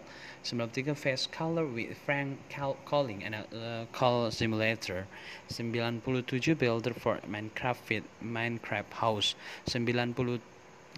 93 0.52 0.94
face 0.94 1.26
color 1.26 1.66
with 1.66 1.96
frank 1.98 2.38
cal 2.48 2.76
calling 2.84 3.24
and 3.24 3.34
uh, 3.34 3.84
call 3.92 4.30
simulator 4.30 5.06
97 5.50 6.54
builder 6.54 6.94
for 6.94 7.18
Minecraft 7.28 7.78
with 7.88 8.04
Minecraft 8.22 8.92
house 8.92 9.34
98 9.72 10.40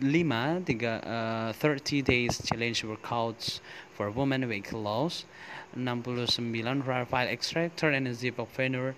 5 0.00 0.64
tiga, 0.64 1.00
uh, 1.06 1.52
30 1.52 2.02
days 2.02 2.40
challenge 2.44 2.82
workouts 2.82 3.60
for 3.92 4.10
women 4.10 4.48
weight 4.48 4.72
loss. 4.72 5.24
69 5.74 6.82
raw 6.86 7.04
file 7.04 7.28
extractor 7.28 7.90
and 7.90 8.14
zip 8.14 8.38
opener 8.38 8.94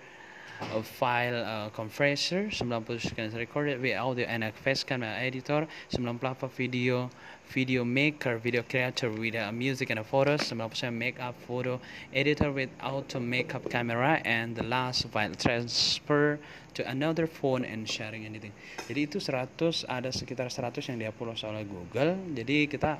of 0.72 0.86
file 0.86 1.44
uh, 1.44 1.68
compressor 1.70 2.50
90 2.50 2.98
screen 2.98 3.30
recorded 3.34 3.80
with 3.80 3.96
audio 3.96 4.26
and 4.26 4.44
a 4.44 4.52
face 4.52 4.84
camera 4.84 5.08
editor 5.18 5.66
98 5.90 6.50
video 6.52 7.10
video 7.48 7.84
maker 7.84 8.38
video 8.38 8.62
creator 8.62 9.10
with 9.10 9.34
uh, 9.34 9.52
music 9.52 9.90
and 9.90 10.04
photos 10.06 10.40
90% 10.50 10.92
makeup 10.92 11.34
photo 11.46 11.80
editor 12.12 12.50
with 12.52 12.70
auto 12.82 13.20
makeup 13.20 13.68
camera 13.70 14.20
and 14.24 14.56
the 14.56 14.62
last 14.62 15.06
file 15.08 15.34
transfer 15.34 16.38
to 16.74 16.82
another 16.90 17.26
phone 17.26 17.64
and 17.64 17.86
sharing 17.86 18.26
anything. 18.26 18.50
Jadi 18.90 19.06
itu 19.06 19.22
100 19.22 19.86
ada 19.86 20.10
sekitar 20.10 20.50
100 20.50 20.90
yang 20.90 20.98
diupload 20.98 21.38
oleh 21.46 21.62
Google. 21.62 22.18
Jadi 22.34 22.66
kita 22.66 22.98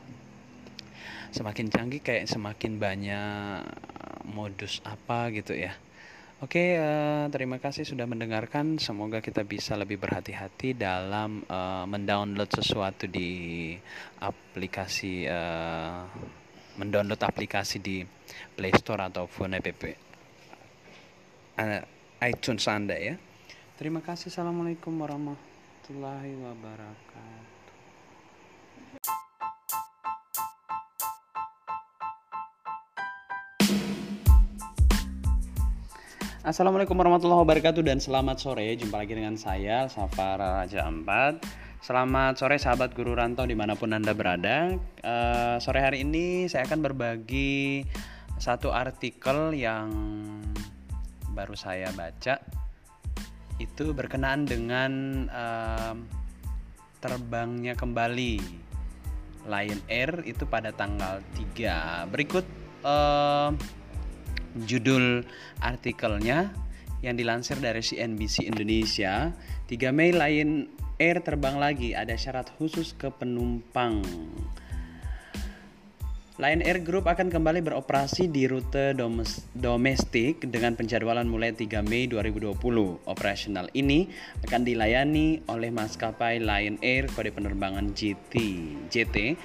semakin 1.34 1.66
canggih 1.66 1.98
kayak 1.98 2.30
semakin 2.30 2.78
banyak 2.78 3.66
modus 4.30 4.78
apa 4.86 5.34
gitu 5.34 5.58
ya 5.58 5.74
Oke, 6.42 6.74
uh, 6.74 7.30
terima 7.30 7.62
kasih 7.62 7.86
sudah 7.86 8.10
mendengarkan. 8.10 8.74
Semoga 8.82 9.22
kita 9.22 9.46
bisa 9.46 9.78
lebih 9.78 10.02
berhati-hati 10.02 10.74
dalam 10.74 11.46
uh, 11.46 11.86
mendownload 11.86 12.50
sesuatu 12.50 13.06
di 13.06 13.70
aplikasi, 14.18 15.30
uh, 15.30 16.02
mendownload 16.74 17.22
aplikasi 17.22 17.78
di 17.78 18.02
Play 18.58 18.74
Store 18.74 19.06
ataupun 19.06 19.54
app 19.54 19.70
uh, 19.86 21.80
iTunes 22.26 22.66
Anda 22.66 22.98
ya. 22.98 23.14
Terima 23.78 24.02
kasih. 24.02 24.34
Assalamualaikum 24.34 24.90
warahmatullahi 24.90 26.34
wabarakatuh. 26.34 27.53
Assalamualaikum 36.44 36.92
warahmatullahi 37.00 37.40
wabarakatuh 37.40 37.80
dan 37.80 38.04
selamat 38.04 38.36
sore. 38.36 38.68
Jumpa 38.76 39.00
lagi 39.00 39.16
dengan 39.16 39.32
saya 39.32 39.88
Safar 39.88 40.36
Raja 40.36 40.84
Ampat. 40.84 41.40
Selamat 41.80 42.36
sore 42.36 42.60
sahabat 42.60 42.92
guru 42.92 43.16
rantau 43.16 43.48
di 43.48 43.56
mana 43.56 43.72
pun 43.72 43.96
anda 43.96 44.12
berada. 44.12 44.76
Uh, 45.00 45.56
Sore 45.56 45.80
hari 45.80 46.04
ini 46.04 46.44
saya 46.44 46.68
akan 46.68 46.84
berbagi 46.84 47.88
Satu 48.36 48.76
artikel 48.76 49.56
yang 49.56 49.88
baru 51.32 51.56
saya 51.56 51.88
baca. 51.96 52.36
Itu 53.56 53.96
berkenaan 53.96 54.44
dengan 54.44 54.92
uh, 55.32 55.96
terbangnya 57.00 57.72
kembali 57.72 58.36
Lion 59.48 59.80
Air 59.88 60.20
itu 60.28 60.44
pada 60.44 60.76
tanggal 60.76 61.24
3 61.56 62.12
berikut 62.12 62.44
uh, 62.84 63.48
judul 64.62 65.26
artikelnya 65.58 66.54
yang 67.02 67.18
dilansir 67.18 67.58
dari 67.60 67.82
CNBC 67.82 68.48
Indonesia 68.48 69.34
3 69.66 69.90
Mei 69.90 70.14
Lion 70.14 70.70
Air 70.96 71.20
terbang 71.26 71.58
lagi 71.58 71.92
ada 71.92 72.14
syarat 72.14 72.48
khusus 72.54 72.94
ke 72.94 73.10
penumpang 73.10 74.00
Lion 76.34 76.66
Air 76.66 76.82
Group 76.82 77.06
akan 77.06 77.30
kembali 77.30 77.62
beroperasi 77.62 78.26
di 78.26 78.50
rute 78.50 78.90
domestik 79.54 80.42
dengan 80.50 80.74
penjadwalan 80.74 81.30
mulai 81.30 81.54
3 81.54 81.78
Mei 81.86 82.10
2020. 82.10 82.58
Operasional 83.06 83.70
ini 83.70 84.10
akan 84.42 84.66
dilayani 84.66 85.46
oleh 85.46 85.70
maskapai 85.70 86.42
Lion 86.42 86.82
Air 86.82 87.06
kode 87.14 87.30
penerbangan 87.30 87.94
GT, 87.94 88.34
JT 88.90 89.38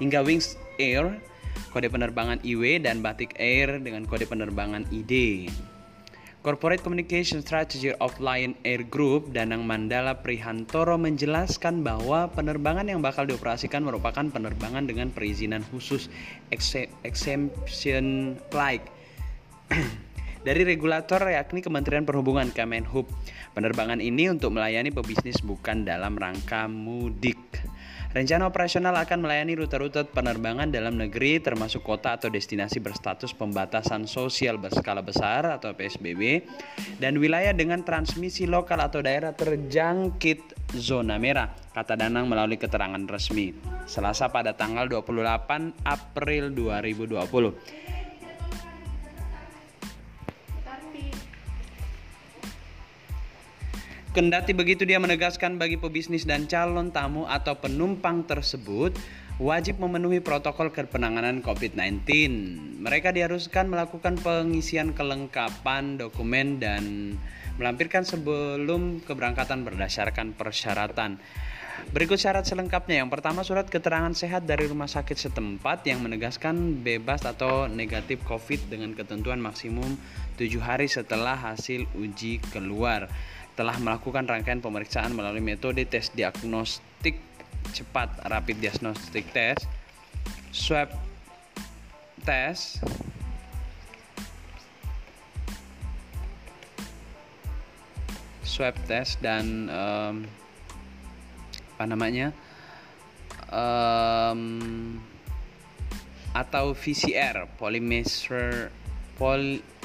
hingga 0.00 0.24
Wings 0.24 0.56
Air 0.80 1.20
kode 1.68 1.92
penerbangan 1.92 2.40
IW 2.40 2.80
dan 2.80 3.04
Batik 3.04 3.36
Air 3.36 3.76
dengan 3.84 4.08
kode 4.08 4.24
penerbangan 4.24 4.88
ID. 4.88 5.46
Corporate 6.40 6.80
Communication 6.80 7.44
Strategy 7.44 7.92
of 8.00 8.16
Lion 8.16 8.56
Air 8.64 8.80
Group 8.88 9.36
Danang 9.36 9.68
Mandala 9.68 10.24
Prihantoro 10.24 10.96
menjelaskan 10.96 11.84
bahwa 11.84 12.32
penerbangan 12.32 12.88
yang 12.88 13.04
bakal 13.04 13.28
dioperasikan 13.28 13.84
merupakan 13.84 14.24
penerbangan 14.24 14.88
dengan 14.88 15.12
perizinan 15.12 15.60
khusus 15.68 16.08
exemption 17.04 18.40
flight 18.48 18.80
dari 20.48 20.64
regulator 20.64 21.20
yakni 21.28 21.60
Kementerian 21.60 22.08
Perhubungan 22.08 22.48
Kemenhub. 22.48 23.04
Penerbangan 23.52 24.00
ini 24.00 24.32
untuk 24.32 24.56
melayani 24.56 24.88
pebisnis 24.88 25.44
bukan 25.44 25.84
dalam 25.84 26.16
rangka 26.16 26.64
mudik. 26.72 27.36
Rencana 28.10 28.50
operasional 28.50 28.98
akan 28.98 29.22
melayani 29.22 29.54
rute-rute 29.54 30.02
penerbangan 30.10 30.66
dalam 30.74 30.98
negeri 30.98 31.38
termasuk 31.38 31.86
kota 31.86 32.18
atau 32.18 32.26
destinasi 32.26 32.82
berstatus 32.82 33.30
pembatasan 33.30 34.10
sosial 34.10 34.58
berskala 34.58 34.98
besar 34.98 35.46
atau 35.46 35.70
PSBB 35.78 36.42
dan 36.98 37.22
wilayah 37.22 37.54
dengan 37.54 37.86
transmisi 37.86 38.50
lokal 38.50 38.82
atau 38.82 38.98
daerah 38.98 39.30
terjangkit 39.30 40.74
zona 40.74 41.22
merah, 41.22 41.54
kata 41.70 41.94
Danang 41.94 42.26
melalui 42.26 42.58
keterangan 42.58 42.98
resmi. 43.06 43.54
Selasa 43.86 44.26
pada 44.34 44.58
tanggal 44.58 44.90
28 44.90 45.86
April 45.86 46.50
2020. 46.50 47.90
Kendati 54.10 54.50
begitu 54.50 54.82
dia 54.82 54.98
menegaskan 54.98 55.54
bagi 55.54 55.78
pebisnis 55.78 56.26
dan 56.26 56.50
calon 56.50 56.90
tamu 56.90 57.30
atau 57.30 57.54
penumpang 57.54 58.26
tersebut 58.26 58.90
wajib 59.38 59.78
memenuhi 59.78 60.18
protokol 60.18 60.74
kepenanganan 60.74 61.46
COVID-19. 61.46 62.10
Mereka 62.82 63.14
diharuskan 63.14 63.70
melakukan 63.70 64.18
pengisian 64.18 64.98
kelengkapan 64.98 65.94
dokumen 65.94 66.58
dan 66.58 67.14
melampirkan 67.54 68.02
sebelum 68.02 68.98
keberangkatan 69.06 69.62
berdasarkan 69.62 70.34
persyaratan. 70.34 71.22
Berikut 71.94 72.18
syarat 72.18 72.44
selengkapnya. 72.44 73.00
Yang 73.06 73.10
pertama 73.14 73.40
surat 73.46 73.70
keterangan 73.70 74.12
sehat 74.12 74.44
dari 74.44 74.68
rumah 74.68 74.90
sakit 74.90 75.16
setempat 75.16 75.86
yang 75.88 76.04
menegaskan 76.04 76.82
bebas 76.82 77.24
atau 77.24 77.70
negatif 77.70 78.20
COVID 78.26 78.74
dengan 78.74 78.92
ketentuan 78.92 79.38
maksimum 79.38 79.96
7 80.36 80.60
hari 80.60 80.90
setelah 80.90 81.38
hasil 81.38 81.88
uji 81.96 82.42
keluar 82.52 83.08
telah 83.54 83.76
melakukan 83.82 84.26
rangkaian 84.26 84.62
pemeriksaan 84.62 85.14
melalui 85.14 85.42
metode 85.42 85.82
tes 85.86 86.10
diagnostik 86.14 87.18
cepat 87.70 88.22
rapid 88.26 88.56
diagnostic 88.58 89.28
test, 89.30 89.68
swab 90.50 90.90
test, 92.24 92.82
swab 98.42 98.74
test 98.90 99.22
dan 99.22 99.70
um, 99.70 100.16
apa 101.80 101.84
namanya 101.88 102.28
um, 103.48 105.00
atau 106.36 106.76
VCR 106.76 107.48
polymerase 107.56 108.68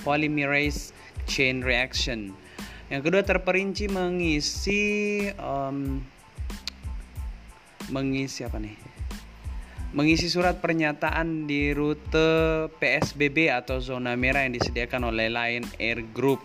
polymerase 0.03 0.93
chain 1.25 1.63
reaction 1.65 2.35
yang 2.89 3.01
kedua 3.01 3.25
terperinci 3.25 3.89
mengisi 3.89 4.83
um, 5.41 6.01
mengisi 7.89 8.45
apa 8.45 8.61
nih? 8.61 8.77
Mengisi 9.95 10.27
surat 10.27 10.59
pernyataan 10.59 11.47
di 11.47 11.71
rute 11.71 12.67
PSBB 12.77 13.47
atau 13.47 13.79
zona 13.79 14.11
merah 14.19 14.43
yang 14.43 14.51
disediakan 14.53 15.07
oleh 15.07 15.31
Lion 15.31 15.65
Air 15.79 16.03
Group. 16.11 16.43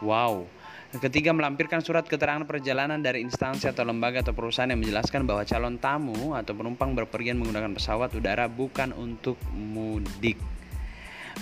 Wow. 0.00 0.48
Ketiga, 0.94 1.34
melampirkan 1.34 1.82
surat 1.82 2.06
keterangan 2.06 2.46
perjalanan 2.46 3.02
dari 3.02 3.18
instansi 3.18 3.66
atau 3.66 3.82
lembaga 3.82 4.22
atau 4.22 4.30
perusahaan 4.30 4.70
yang 4.70 4.78
menjelaskan 4.78 5.26
bahwa 5.26 5.42
calon 5.42 5.76
tamu 5.82 6.38
atau 6.38 6.54
penumpang 6.54 6.94
berpergian 6.94 7.34
menggunakan 7.34 7.74
pesawat 7.74 8.14
udara 8.14 8.46
bukan 8.46 8.94
untuk 8.94 9.34
mudik. 9.50 10.38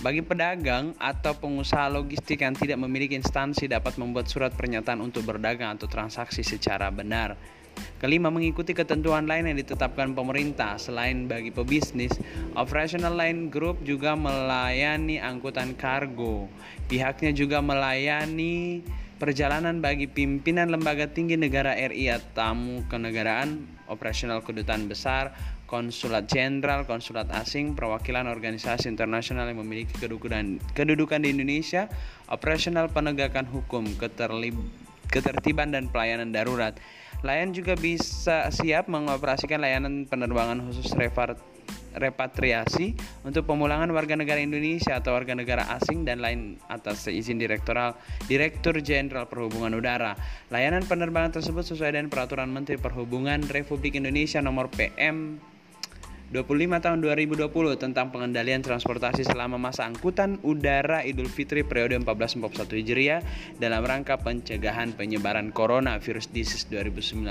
Bagi 0.00 0.24
pedagang 0.24 0.96
atau 0.96 1.36
pengusaha 1.36 1.92
logistik 1.92 2.40
yang 2.40 2.56
tidak 2.56 2.80
memiliki 2.80 3.12
instansi 3.12 3.68
dapat 3.68 4.00
membuat 4.00 4.32
surat 4.32 4.56
pernyataan 4.56 5.04
untuk 5.04 5.28
berdagang 5.28 5.76
atau 5.76 5.84
transaksi 5.84 6.40
secara 6.40 6.88
benar. 6.88 7.36
Kelima, 8.00 8.34
mengikuti 8.34 8.74
ketentuan 8.74 9.30
lain 9.30 9.46
yang 9.46 9.58
ditetapkan 9.60 10.16
pemerintah. 10.16 10.74
Selain 10.80 11.30
bagi 11.30 11.54
pebisnis, 11.54 12.10
Operational 12.58 13.14
Line 13.14 13.46
Group 13.46 13.84
juga 13.86 14.18
melayani 14.18 15.22
angkutan 15.22 15.78
kargo. 15.78 16.50
Pihaknya 16.90 17.30
juga 17.30 17.62
melayani 17.62 18.82
perjalanan 19.22 19.78
bagi 19.78 20.10
pimpinan 20.10 20.74
lembaga 20.74 21.06
tinggi 21.06 21.38
negara 21.38 21.78
RI 21.78 22.10
atau 22.10 22.26
tamu 22.34 22.82
kenegaraan, 22.90 23.70
operasional 23.86 24.42
kedutaan 24.42 24.90
besar, 24.90 25.30
konsulat 25.72 26.28
jenderal, 26.28 26.84
konsulat 26.84 27.32
asing, 27.32 27.72
perwakilan 27.72 28.28
organisasi 28.28 28.92
internasional 28.92 29.48
yang 29.48 29.64
memiliki 29.64 29.96
kedudukan, 29.96 30.60
kedudukan 30.76 31.24
di 31.24 31.32
Indonesia, 31.32 31.88
operasional 32.28 32.92
penegakan 32.92 33.48
hukum, 33.48 33.88
ketertiban 35.08 35.72
dan 35.72 35.88
pelayanan 35.88 36.28
darurat. 36.28 36.76
Lion 37.24 37.56
juga 37.56 37.72
bisa 37.72 38.52
siap 38.52 38.92
mengoperasikan 38.92 39.64
layanan 39.64 40.04
penerbangan 40.04 40.60
khusus 40.68 40.92
repatriasi 41.92 42.96
untuk 43.24 43.48
pemulangan 43.48 43.88
warga 43.96 44.18
negara 44.18 44.44
Indonesia 44.44 45.00
atau 45.00 45.16
warga 45.16 45.32
negara 45.32 45.72
asing 45.78 46.04
dan 46.04 46.20
lain 46.20 46.60
atas 46.68 47.08
izin 47.08 47.40
direktoral 47.40 47.96
Direktur 48.28 48.76
Jenderal 48.84 49.24
Perhubungan 49.24 49.72
Udara. 49.72 50.18
Layanan 50.52 50.84
penerbangan 50.84 51.40
tersebut 51.40 51.64
sesuai 51.64 51.96
dengan 51.96 52.12
peraturan 52.12 52.50
Menteri 52.52 52.76
Perhubungan 52.76 53.44
Republik 53.48 53.96
Indonesia 53.96 54.42
nomor 54.44 54.68
PM 54.68 55.51
25 56.32 56.80
tahun 56.80 56.98
2020 57.04 57.52
tentang 57.76 58.08
pengendalian 58.08 58.64
transportasi 58.64 59.28
selama 59.28 59.60
masa 59.60 59.84
angkutan 59.84 60.40
udara 60.40 61.04
Idul 61.04 61.28
Fitri 61.28 61.60
periode 61.60 62.00
1441 62.00 62.72
Hijriah 62.80 63.20
dalam 63.60 63.84
rangka 63.84 64.16
pencegahan 64.16 64.96
penyebaran 64.96 65.52
coronavirus 65.52 66.32
disease 66.32 66.64
2019. 66.72 67.28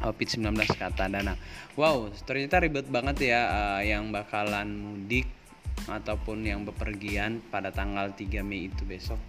COVID-19 0.00 0.60
kata 0.76 1.08
Dana. 1.08 1.36
Wow, 1.76 2.12
ternyata 2.28 2.60
ribet 2.60 2.88
banget 2.88 3.32
ya 3.32 3.40
uh, 3.48 3.80
yang 3.80 4.12
bakalan 4.12 4.68
mudik 4.76 5.24
ataupun 5.88 6.44
yang 6.44 6.68
bepergian 6.68 7.40
pada 7.48 7.72
tanggal 7.72 8.12
3 8.12 8.44
Mei 8.44 8.68
itu 8.68 8.84
besok. 8.84 9.20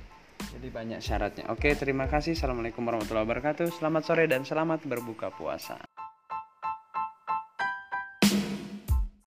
Jadi 0.52 0.68
banyak 0.68 1.00
syaratnya. 1.00 1.48
Oke, 1.48 1.72
terima 1.80 2.12
kasih. 2.12 2.36
Assalamualaikum 2.36 2.84
warahmatullahi 2.84 3.24
wabarakatuh. 3.24 3.72
Selamat 3.72 4.04
sore 4.04 4.28
dan 4.28 4.44
selamat 4.44 4.84
berbuka 4.84 5.32
puasa. 5.32 5.80